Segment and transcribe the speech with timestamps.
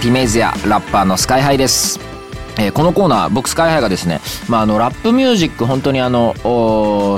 [0.00, 1.98] ピメイズやラッパーのスカイハイです。
[2.60, 6.34] えーこのコーナー僕スカイハイがですね、まあ、あのラップミュージック本当にあの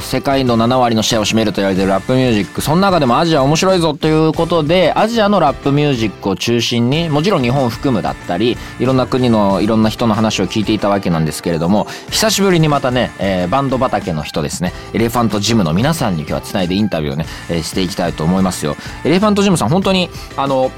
[0.03, 20.71] 世界の7割のシェアを占めると言われてるラップミュージックその中でもアジア面白いぞということでアジアのラップミュージックを中心にもちろん日本含むだったりいろんな国のいろんな人の話を聞いていたわけなんですけれども久しぶりにまたね、えーバンド畑の人ですねエレファントジムの皆さんに今日はつないでインタビューをね、えーしていきたいと思いますよエレファントジムさん本当にあの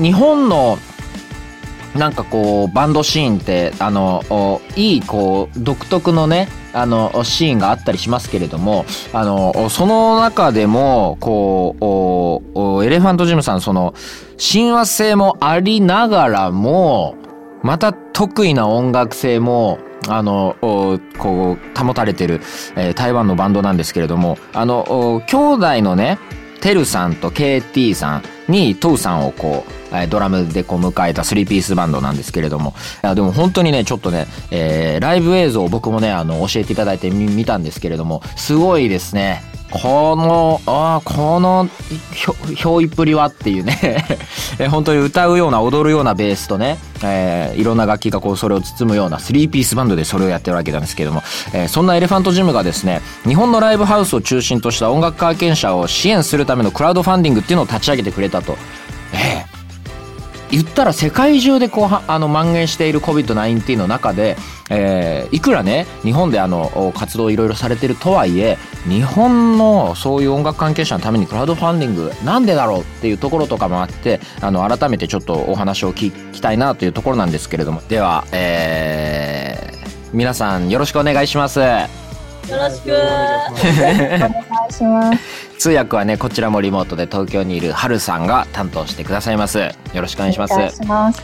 [0.00, 0.78] 日本の
[1.94, 13.94] なんかこうバンドシーンってあのいいこう独特のねあのシーンがあったりしますけれどもあのその中でもこうおおエレファントジムさんその
[14.36, 17.16] 親和性もありながらも
[17.62, 20.56] また特異な音楽性もあの
[21.18, 22.40] こう保たれてる、
[22.74, 26.18] え台湾のバンドなんですけれどもあの兄弟のね
[26.62, 32.74] テルさんと KT さんにトウさんをこうえドラムでこう迎えた3ピースバンドなんですけれども。
[33.02, 39.42] いやでも本当にねちょっとね、えーライブ映像を僕もねあの教えていただいてみ見たんですけれどもすごいですね。
[39.70, 41.68] このあーこの
[42.12, 44.04] ひょ憑依っぷりはっていうね。
[44.70, 58.56] 本当に歌うような踊るようなベースとね、えーいろんな楽器がこうそれを包むような3ピースバンドでそれをやってるわけなんですけども、えーそんなエレファントジムがですね日本のライブハウスを中心とした音楽関係者を支援するためのクラウドファンディングっていうのを立ち上げてくれたと。
[60.50, 64.36] ええ言ったら世界中でこうはあの蔓延している COVID-19 の中で、
[64.68, 68.58] えーいくらね日本であのお活動いろいろされてるとはいえ
[68.88, 79.70] 日本のそういう音楽関係者のためにクラウドファンディングなんでだろうっていうところとかもあってあの改めてちょっとお話を聞きたいなというところなんですけれどもでは、えー
[80.12, 81.60] 皆さんよろしくお願いします。
[81.60, 81.66] よ
[82.50, 82.90] ろしく。
[84.70, 85.48] します。
[85.58, 89.58] 通訳はねこちらもリモートで東京にいるハルさんが担当してくださいます。
[89.58, 90.48] よろしくお願いしま
[91.12, 91.22] す。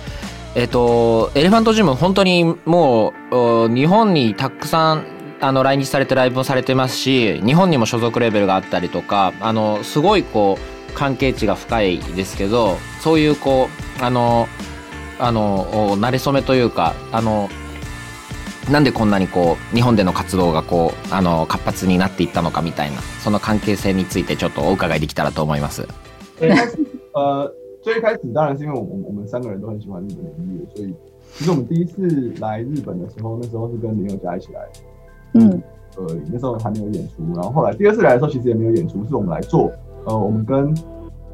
[0.55, 5.05] えっ、と、エレファントジム、本当にもう、お日本にたくさん、
[5.43, 13.69] あの、来日されてライブもされてますし、日本にも所属レーベルがあったりとか、あの、すごいこう、関係値が深いですけど、そういうこ
[14.01, 14.49] う、あの、
[15.19, 17.51] あの、お慣れ初めというか、あの、
[18.71, 25.87] なんでこんなにこう、日本での活動がこう、あの、活発になっていったのかみたいな、その関係性についてちょっとお伺いできたらと思います。
[27.85, 30.93] 最一开始当然是因为我们我们三个人都很喜欢日本的音乐，所以
[31.33, 35.63] 其实我们第一次来日本的时候，那时候是跟林宥嘉一起来的，うん。
[35.97, 36.23] 而已。
[36.33, 39.71] 那时候还没有演出，然后后来第二次来的时候，其实也没有演出，是我们来做，
[40.05, 40.75] 呃，我们跟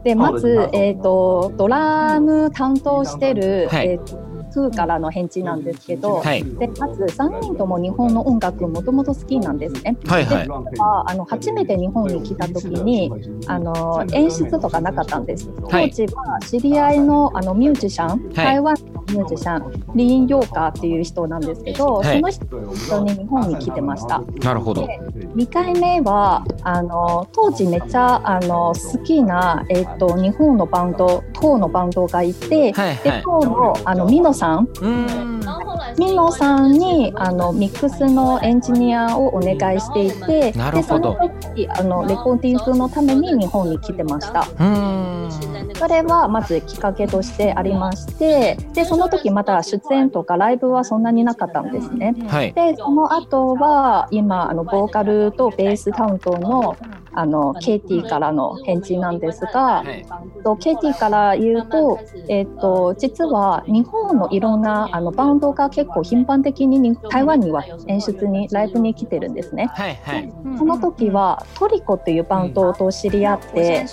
[0.04, 4.18] で、まず、えっ、と、ドラム担当してる、はいえーと、
[4.54, 6.44] 2からの返事なんですけど、はい。
[6.44, 9.96] で、まず3人とも日本の音楽もともと好きなんですね。
[10.06, 10.48] はいはい。
[10.78, 13.10] ああの初めて日本に来た時に
[13.46, 15.48] あの演出とかなかったんです。
[15.48, 24.20] はい当時は知り合いのあのミュージシャン、台湾のミュージシャンリーン・ヨーカーっていう人なんですけど、はいその人に日本に来てました。
[24.42, 24.86] なるほど。
[25.34, 33.22] 2回目はあの当時めっちゃあの好きな、えっと日本のバンド東のバンドがいて、はいはい。
[33.24, 34.68] のあのミノさん
[35.98, 45.51] ミノさんにあのミックスのエンジニアをお願いしていてなるほどでその時あのレコーディングのために日本に来てましたうーん。
[45.82, 52.52] それはまずきっかけとしてありましてでその時まだ出演とかライブはそんなになかったんですねはい。
[52.52, 56.76] でその後は今あのボーカルとベース担当の
[57.14, 60.06] あの KT からの返事なんですが、はい
[60.44, 69.66] と KT から言うと,、えっと実は日本のいろんなあのバンドが結構頻繁的にに台湾には演出にライブに来てるんですね。
[69.74, 70.32] はいはい。
[70.56, 73.86] その時はトリコっていうバンドと知り合って、で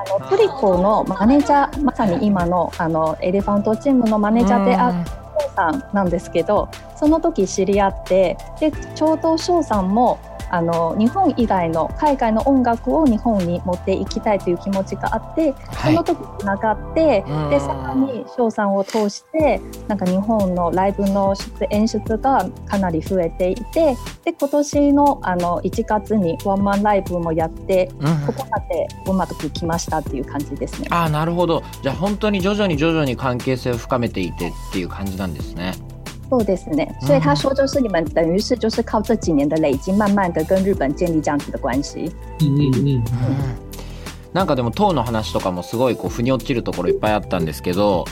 [0.00, 10.18] あのトリコのマネージャーまさに今のあのエレファントチームのマネージャーである翔さんなんですけどその時知り合ってでちょうど翔さんも
[10.50, 30.88] あの日本以外の海外の音楽を日本に持っていきたいという気持ちがあって、はいその時つながってうんでさらに翔さんを通してなんか日本のライブの出演出がかなり増えていてで今年のあの1月にワンマンライブもやってうんここまでうまくきましたっていう感じですね。
[30.90, 35.74] ああなるほどじゃあ本当に徐々に徐々に関係性を深めていてっていう感じなんですね。
[36.30, 42.08] そうですね，所以他说就是你们等于是就是靠这几年的累积，慢慢的跟日本建立这样子的关系。
[42.40, 43.02] 嗯嗯嗯，
[44.32, 48.04] なんかでも党の話とかもすごいこう腑に落ちるところいっぱいあったんですけど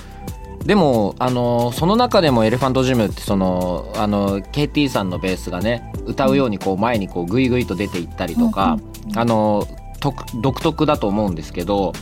[0.67, 8.79] でもあのその中でもエレファントジムってそのあの KT さんのベースがね歌うようにこう前にこうグイグイと出ていったりとか、
[9.15, 9.65] あの
[10.01, 11.93] 独特だと思うんですけど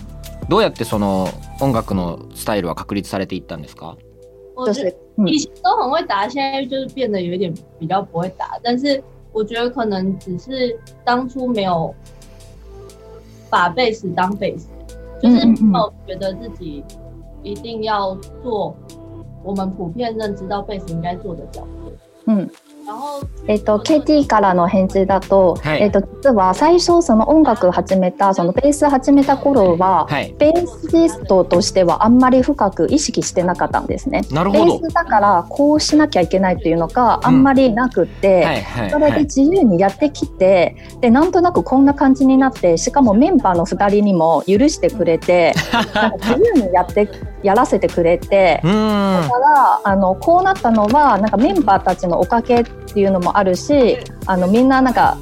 [0.48, 1.28] どうやってその
[1.60, 3.96] 音楽のスタイルは確立されていったんですか
[4.56, 8.58] 我觉得就是嗯以前都很会打，现在就是变得有一点比较不会打。
[8.62, 9.00] 但是
[9.32, 11.94] 我觉得可能只是当初没有
[13.50, 14.68] 把贝斯当贝斯，
[15.22, 16.82] 就是没有觉得自己
[17.42, 18.74] 一定要做
[19.44, 21.92] 我们普遍认知到贝斯应该做的角色。
[22.26, 22.48] 嗯，
[23.48, 25.82] えっと KT からの返事だと、はい。
[25.82, 30.34] えっと実は最初その音楽始めたそのベース始めた頃は、はい。
[30.38, 34.22] ベーシストとしてはあんまり深く意識してなかったんですね。
[34.28, 34.76] ベなるほど。
[34.78, 38.64] ースだからこうしなきゃいけないっていうのがあんまりなくって。
[38.90, 45.54] それではい自由にやってきて、でなんとなくこんな感じになってしかもメンバーの2人にも許してくれて
[46.20, 47.08] 自由にやって
[47.46, 55.16] やらせてくれてだからあのこうなったのはなんかメンバーたちのおかげっていうのもあるしあのみんななんか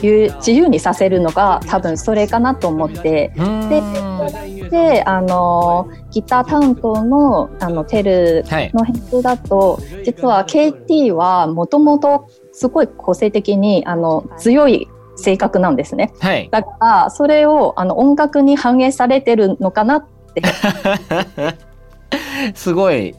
[0.00, 3.32] ゆ自由にさせるのが多分それかなと思って。
[3.36, 4.70] うーん。
[4.70, 8.70] であのギター担当のあのテルはい。
[8.72, 16.12] の編集だと実は KT はもともとすごい個性的にあの強い性格なんですね。
[16.20, 16.48] はい。
[16.50, 20.21] だからそれをあの音楽に反映されてるのかなって
[22.54, 23.14] すごい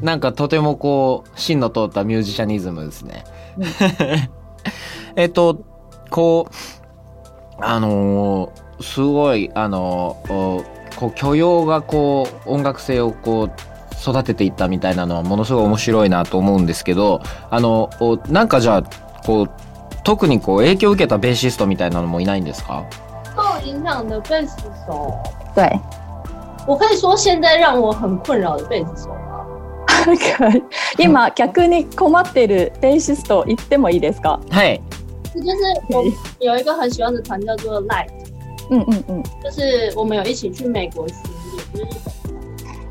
[0.00, 3.24] なんかとてもこう芯の通ったミュージシャニズムですね。
[3.58, 3.66] うん。
[5.16, 5.60] えっと
[6.10, 6.54] こう
[7.64, 10.64] あのーすごいあのーお
[10.96, 13.50] こう許容がこう音楽性をこう
[14.10, 17.20] 育てていったみたいなのはものすごい面白いなと思うんですけど
[17.50, 18.82] あのおなんかじゃあ
[19.24, 19.50] こう
[20.02, 22.84] 特にこう影響を受けたベーシストみたいなのもいないんですか？
[23.34, 24.62] 受影响的贝斯手，
[25.54, 25.80] 对
[26.66, 29.18] 我可以说现在让我很困扰的贝斯手吗？
[30.96, 34.80] 今逆に困ってるベーシスト言ってもいいですかはい
[35.32, 35.56] 这就是
[35.90, 36.04] 我
[36.40, 38.08] 有一个很喜欢的团叫做 Light，
[38.70, 41.16] うんうんうん就是我们有一起去美国巡
[41.76, 42.22] 演，就是。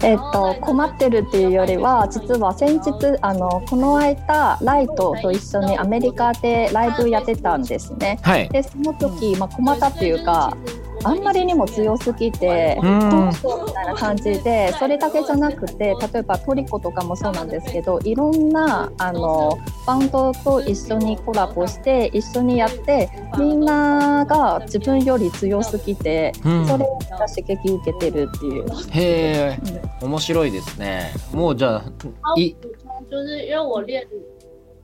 [0.04, 2.92] えっと困ってるっていうよりは実は先日
[3.22, 8.18] あのこの間ライトと一緒にアメリカでライブやってたんですね。
[8.24, 10.58] はいでその時、まあ、困ったっていうか
[11.04, 13.30] あんまりにも強すぎてうん。
[13.30, 26.68] みたいな感じでそれだけじゃなくて例えばトリコとかもそうなんですけどいろんなあのバンドと一緒にコラボして一緒にやってみんなが自分より強すぎてうん。
[26.68, 28.66] それを刺激受けてるっていう。
[28.92, 29.60] へえ。
[30.02, 31.12] 面白いですね。
[31.34, 34.04] もうじゃあ然后一补充就是因为我练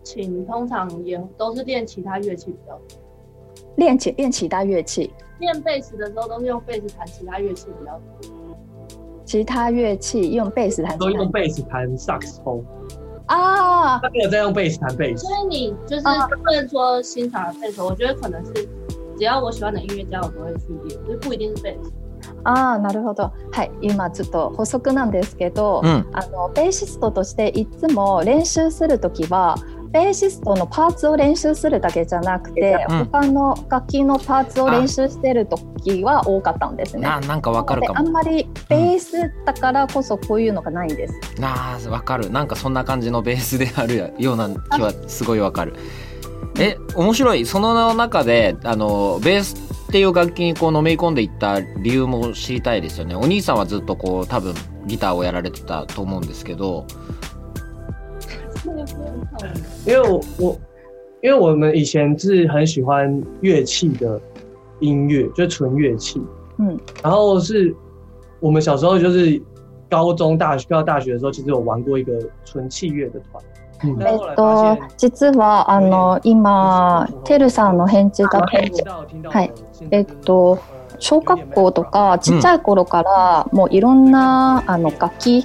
[0.03, 2.97] 琴，通常也都是练其他乐器比较多。
[3.75, 8.56] 练其练其他乐器，练贝斯的时候都是用贝斯弹其他乐器比较多。
[9.24, 12.62] 其他乐器用贝斯弹都用贝斯弹萨克斯风，
[13.26, 15.36] 啊，他没有在用贝斯弹贝斯所。
[15.36, 18.52] 以你就是啊不能说欣赏贝斯，我觉得可能是
[19.16, 21.92] 只要我喜欢的音乐家，我都会去练，就是不一定是贝斯。
[22.44, 29.56] ああなるほどはい今ちょっと補足なんですけど、うんあのベーシストとしていつも練習するときは
[29.97, 33.05] ベーシストのパーツを練習するだけじゃなくて、うん。
[33.05, 37.01] 他の楽器のパーツを練習してるときは多かったんですね。
[37.01, 37.99] ななんかわかるかも。
[37.99, 41.41] あんまりベースだからこそこういうのがないんです。
[41.41, 42.29] なあわかる。
[42.29, 45.75] なんかそんな感じのベースであるような気はすごいわかる。
[46.59, 47.45] え面白い。
[47.47, 49.55] その中であのベース
[49.87, 53.15] っていう楽器にこうのめり込んでいった理由も知りたいですよね。
[53.15, 54.53] お兄さんはずっとこう多分
[54.85, 56.85] ギターをやられてたと思うんですけど
[59.86, 60.56] 因为我我
[61.22, 64.20] 因为我们以前是很喜欢乐器的
[64.80, 66.20] 音乐，就纯乐器。
[66.58, 67.74] 嗯，然后是
[68.40, 69.40] 我们小时候就是
[69.88, 72.12] 高中、大学到大学的时候，其实有玩过一个
[72.44, 73.42] 纯器乐的团。
[73.42, 73.48] 嗯
[73.84, 80.58] えっ但后来发と现，実はあの今てるさんの返事だと听到听到はい现在的えっと
[81.00, 85.44] 小学校とかちっちゃい頃からもういろんなあの楽器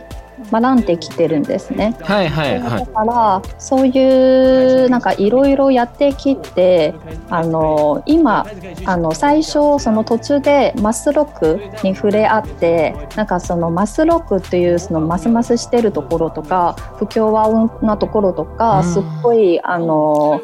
[0.50, 1.96] 学んできてるんですね。
[2.02, 2.80] はいはいはい。
[2.80, 6.94] だからそういうなんかいろいろやってきて
[7.30, 8.46] あの今
[8.84, 20.40] あの最初その途中でマスロックに触れ合ってなんかそのマスロックっていうそのマスマスしてるところとか不協和音なところとうんかすっごいあの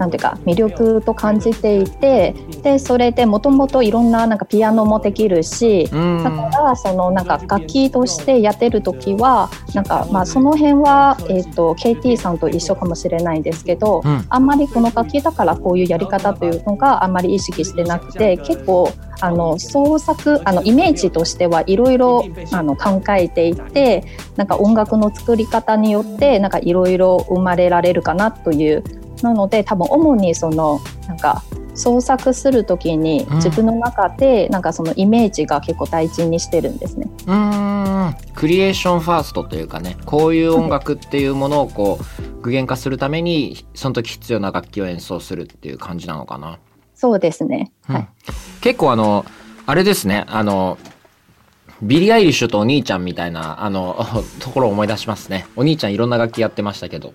[0.00, 6.24] なんていうか魅力と感じていてでそれでもともといろんななんかピアノもできるしうん。
[6.24, 14.24] だからそのなんか楽器としてやってる時はなんかまあその辺は、えー、と KT さんと一緒かもしれないんですけど、うん。
[14.30, 18.90] あんまりこの楽器だからこういうやり方というのがあんまり意識してなくて結構
[19.20, 22.24] あの創作あのイメージとしてはいろいろ
[22.78, 24.04] 考えていて
[24.36, 28.82] なんか音楽の作り方によってなんかいろいろ生まれられるかなという
[29.22, 31.42] なので多分主にそのなんか
[31.74, 37.08] 創作する時にうん自分の中でなんかそのイメージが結構大事にしてるんですね。
[37.26, 46.58] うーん creation first というかねこういう音楽っていうものをこう具現化するためにその時必要な楽器を演奏するっていう感じなのかな。
[46.94, 47.72] そうですね。
[47.88, 48.08] うんはい。
[48.60, 49.24] 結構あの
[49.66, 50.78] あれですねあの
[51.82, 53.96] ビリー・アイリッシュとお兄ちゃんみたいなあの
[54.38, 57.14] ところを思い出しますねお兄ちゃんいろんな楽器やってましたけど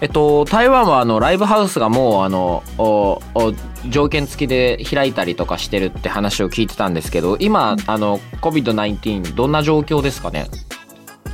[0.00, 3.52] えっと、台湾はあのライブハウスがもうあのおお
[3.88, 10.46] 条件付きで開いたりとかしてるって話を聞いてたんですけど今あの COVID-19 どんな状況ですかね？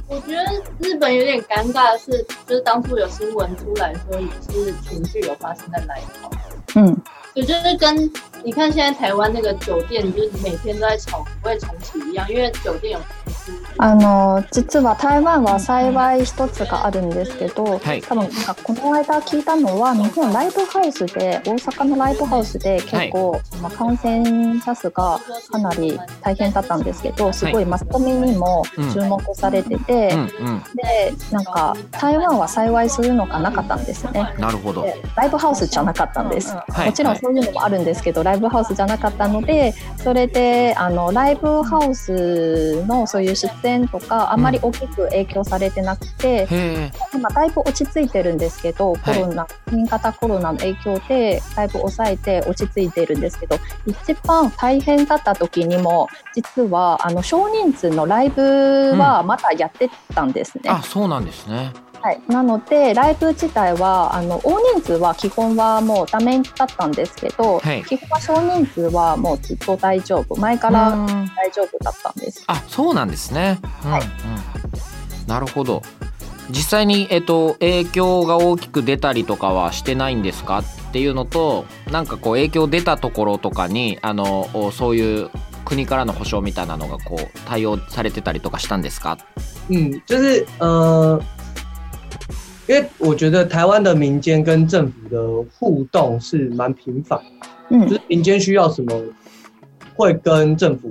[0.08, 6.30] 我觉得日本有点尴尬的是，就是当初有新闻出来说也是群聚有发生在来跑，
[6.74, 6.94] 嗯，
[7.34, 8.10] 对，就是跟
[8.44, 12.98] 你看现在台湾那个酒店，就是每天都在吵不会重启一样，因为酒店有
[13.78, 18.02] あの実は台湾は幸い一つがあるんですけど、はい。
[18.02, 25.18] 多分なんかこの間聞いたのは日本ライブハウスで大阪のライブハウスで結構、まあ、感染者数が
[25.50, 28.62] かなり大変だったんですけどすごいマスコミにも
[28.92, 30.20] 注目されてて、うん。
[30.20, 30.62] うん。
[30.74, 34.34] でなんか台湾は幸いそういうのがなかったんですね。
[34.38, 34.82] なるほど。
[34.82, 36.86] でライブハウスじゃなかったんです、はい。
[36.86, 46.90] もちろんそういうのもあるんですけど、ライブハウスじゃなかったのでそれであのライブハウスのそういう出演とかあんまり大きく影響されてなくて、へえ。
[47.14, 49.20] 今だいぶ落ち着いてるんですけど、はい。
[49.20, 60.70] コロナ新型コロナの影響でだいぶ抑えて落ち着いてるんですけど一番大変だった時にも実はあの少人数のライブはまだやってたんですね。
[60.70, 61.72] あそうなんですね
[62.02, 67.84] はい、なのでライブ自体はあの大人数は基本はもうダメだったんですけど、はい。
[67.84, 70.36] 基本は少人数はもうずっと大丈夫。
[70.40, 71.06] 前からうん。
[71.06, 72.42] 大丈夫だったんです。
[72.46, 74.02] あそうなんですね、うんはい。
[74.02, 74.04] う
[75.24, 75.82] ん、なるほど。
[76.50, 85.30] 実際に、えっと、影響が大きく出たりとかはしてないんですかっていうのとなんかこう影響出たところとかにあのおそういう
[85.64, 89.16] 国からの保証みたいなのがこう対応されてたりとかしたんですか？
[89.70, 91.18] 嗯，就是呃，
[92.71, 97.19] 因为我觉得台湾的民间跟政府的互动是蛮频繁
[97.69, 98.93] 的，うん就是民间需要什么
[99.95, 100.89] 会跟政府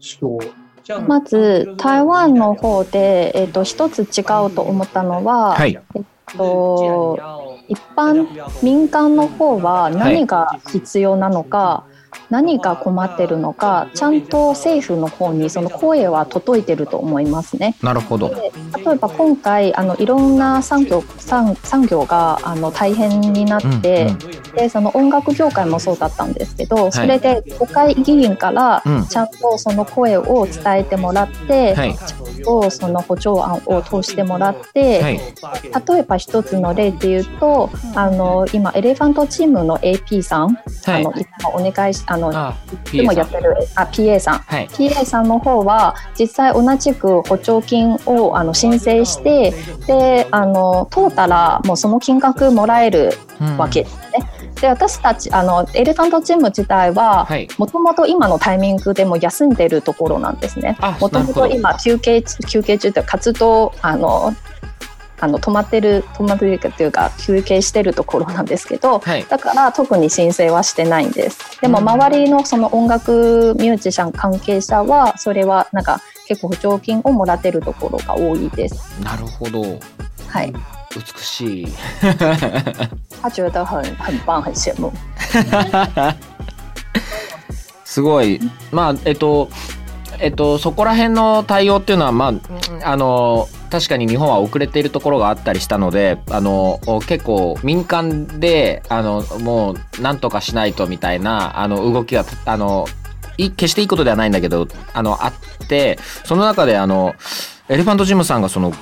[0.00, 0.38] 说。
[0.84, 6.04] 像まず台湾の方で、えっと一つ違うと思ったのは、はいえっ
[6.36, 7.18] と
[7.66, 8.24] 一般
[8.62, 11.82] 民間の方は何が必要なのか、
[12.31, 17.75] 何が困ってるのかちゃんと政府の方にその声は届いてると思いますね。
[17.83, 18.29] なるほど。
[18.29, 18.51] で
[18.83, 26.91] 例えば今回あのいろんな産業産産業があの大変になって、うんでその音楽業界もそうだったんですけど、い。
[26.91, 29.05] それで国会議員からうん。
[29.05, 31.95] ちゃんとその声を伝えてもらって、はい
[32.43, 35.19] とその補助案を通してもらって、はい。
[35.87, 41.01] 例えば一つの例で言うとあの今エレファントチームの AP さん、はい。
[41.01, 42.55] あのいつもお願いしあのあ
[42.93, 44.39] いつもやってるあ PA さん。
[44.39, 44.67] はい。
[44.67, 49.53] PA さんの方は実際同じく補助金をあの申請して
[49.87, 54.50] であの通ったらもうその金額もらえるうんわけですね。
[54.61, 60.97] で私たちあのエレファントチーム自体ははいもともと今のタイミングでも休んでるところなんですねあ。
[61.01, 64.33] もともと今休憩休憩中というか活動あの
[65.19, 71.61] あの止まってる止まってるというか休憩してるところなんですけど、はいだから特に申請はしてないんです。
[71.61, 78.99] でもうん周りのその音楽ミュージシャン関係者はそれはなんか結構補助金をもらってるところが多いです。
[79.01, 79.79] なるほど
[80.27, 80.53] はい。
[80.95, 81.67] 美しい。
[83.21, 84.91] 他觉得很很棒，很羡慕。
[87.85, 88.39] すごい。
[88.71, 89.49] まあ、えっと、
[90.19, 92.33] えっと、そこら辺の対応っていうのは、ま
[92.83, 102.87] あ、あの、確かに日本は遅れているところがあったりしたので、あの、結構民間で、あの、もう、なんとかしないとみたいな、あの、動きが、あの、
[103.37, 105.33] い決していいことではないんだけど、あの、あっ
[105.67, 107.15] て、その中で、あの、
[107.67, 108.73] エレファントジムさんがその、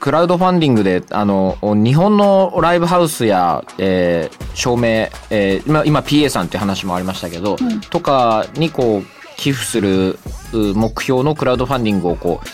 [0.00, 7.56] クラウドファンディングで、あの、日本のライブハウスや、えー照明、えー今、今 PA さんって話もありましたけど、
[7.90, 10.18] とかにこう、寄付する
[10.52, 12.46] う目標のクラウドファンディングをこう、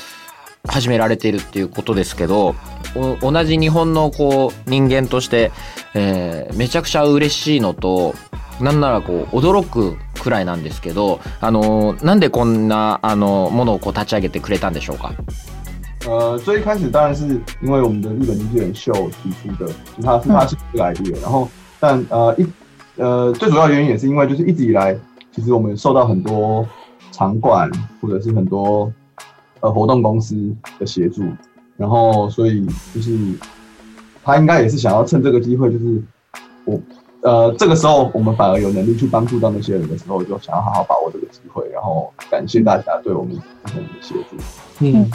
[0.70, 2.54] 始められているっていうことですけど、
[3.22, 5.50] お同じ日本のこう、人間として、
[5.94, 8.14] えーめちゃくちゃ嬉しいのと、
[8.60, 15.12] なんならこう、驚くくらいなんですけど、あの、なんでこんな、あの、ものをこう立ち上げてくれたんでしょうか？
[16.06, 18.92] 呃，最一开始当然是因为我们的日本经纪人秀
[19.22, 21.48] 提出的，就是他是他是这个 idea，、然后
[21.80, 22.46] 但呃一
[22.96, 24.94] 呃最主要原因也是因为就是一直以来，
[25.32, 26.66] 其实我们受到很多
[27.10, 27.70] 场馆
[28.02, 28.92] 或者是很多
[29.60, 30.36] 呃活动公司
[30.78, 31.22] 的协助，
[31.78, 33.16] 然后所以就是
[34.22, 36.02] 他应该也是想要趁这个机会，就是
[36.66, 36.78] 我
[37.22, 43.40] 呃这个时候我们反而有能力去帮助到那些人的时候，就想要好好把握这个机会，然后感谢大家对我们之
[43.72, 44.36] 前的协助。
[44.80, 45.10] 嗯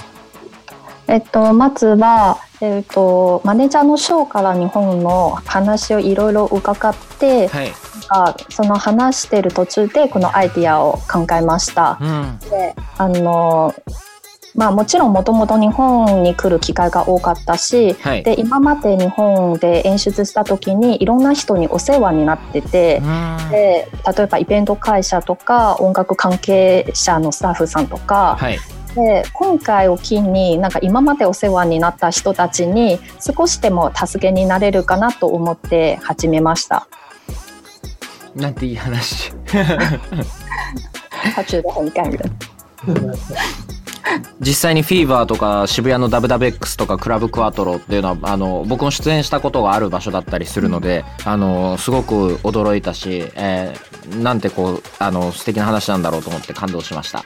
[1.09, 7.71] えっと、まずは、えっと、マネージャーのショーから日本の話をいろいろ伺って、はい。
[8.11, 11.99] あその話してる途中でこのアイディアを考えました。
[12.01, 12.39] うん。
[12.49, 13.73] であの
[14.55, 18.23] まあ、もちろんもともと日本に来る機会が多かったしはい。
[18.23, 23.87] で今まで日本で演出した時にいろんな人にお世話になっててうんで
[24.17, 28.57] 例えばイベント会社とか音楽関係者のスタッフさんとかはい。
[28.95, 36.87] で今回を機になんか今までお世話になった人たちに少しでも助けになれるかなと思って始めました。
[38.35, 39.33] なんていい話。
[44.39, 57.23] 実際にフィーバーとか渋谷の WWX とかクラブクワトロっていうのはあの僕も出演したことがある場所だったりするのであのすごく驚いたし、えーなんてこうあの素敵な話なんだろうと思って感動しました。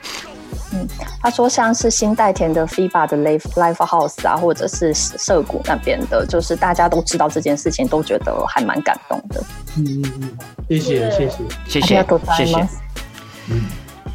[1.20, 9.42] 他说像是新代田的 FIBA 的 Live Live House 啊，或者是涩谷那边的，就是大家都知道这件事情，都觉得还蛮感动的。
[9.76, 10.30] 嗯嗯嗯，
[10.68, 11.36] 谢谢谢谢。
[11.68, 12.02] 谢谢あ
[12.44, 12.82] りがとうございます。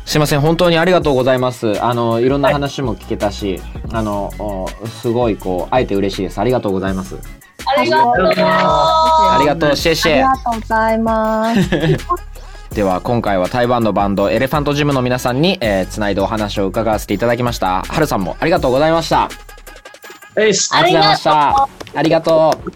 [0.06, 3.62] すいません本当にありがとうございますあのいろんな話も聞けたし、
[3.93, 7.15] あのおすごいこう会えて嬉しいですありがとうございます
[7.78, 8.34] ありがとう。
[8.36, 11.60] ありがとうシェシェありがとうございます。
[12.73, 17.82] では今回は台湾のバンドエレファントジムの皆さんに、えー、つないでお話を伺わせていただきました。
[17.82, 19.23] はるさんもありがとうございました。
[19.23, 21.67] ありがとうございました。
[21.95, 22.38] ありがとう。
[22.38, 22.75] ありが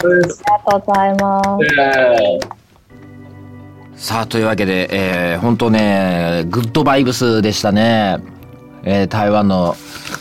[0.71, 1.43] とうございま
[3.95, 4.07] す。
[4.07, 8.17] さあというわけで、えー、本当ねグッドバイブスでしたね、
[8.83, 9.75] えー、台湾の、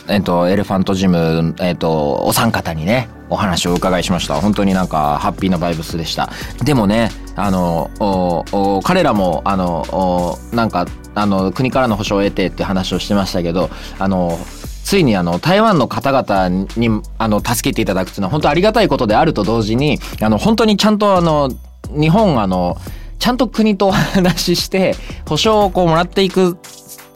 [0.07, 4.35] えー、とエレファントジム、えー、とお三方にねお話をお伺いしました。
[4.35, 6.29] 本当になんかハッピーなバイブスでした。
[6.63, 13.69] でもねあのおお彼らもあのおなんかあの国からの補償を得てって話をしてましたけど
[13.99, 14.37] あの
[14.83, 21.49] ついにあの台湾の方々にあの助けていただくっていうのは本当ありがたいことであると同時にあの本当にちゃんとあの
[21.89, 22.77] 日本あの
[23.19, 24.95] ちゃんと国とお話しして
[25.27, 26.57] 保証をこうもらっていく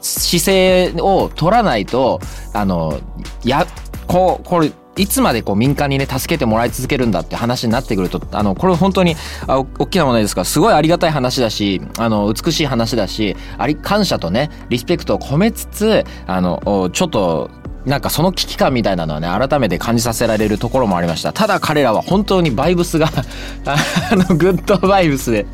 [0.02, 2.22] 姿勢を取らないと
[2.54, 3.00] あの
[3.44, 3.68] や
[4.08, 9.16] こうこれいつまでこう民間にね助けてもらい続けるんだって話になってくるとあのこれ本当に
[9.48, 10.42] あ大きな問題ですか？
[10.42, 17.50] らすごいありがたい話だしあの美しい話だしあり感謝とねリスペクトを込めつつあのちょっと
[17.88, 21.32] なんかその危機感みたいなのはね改めて感じさせられるところもありました。
[21.32, 23.08] ただ彼らは本当にバイブスが
[23.66, 25.46] あのグッドバイブスで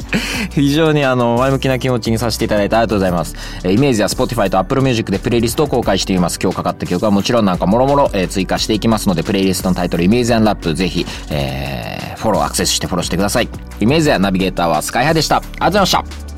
[0.51, 3.35] 非常にあの前向きな気持ちにさせていただいてありがとうございます。
[3.63, 6.39] えイメージや Spotify と Apple Music でプレイリストを公開しています。
[6.41, 13.49] 今日かかった曲はもちろんなんかもろもろ追加していきますのでプレイリストのタイトルイメージアンラップぜひ、えーフォローアクセスしてフォローしてください。
[13.81, 15.37] イメージやナビゲーターはスカイハイでした。
[15.37, 15.91] ありがとうございまし
[16.27, 16.32] た。